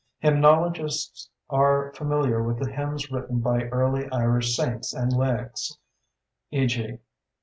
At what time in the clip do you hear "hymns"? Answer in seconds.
2.71-3.11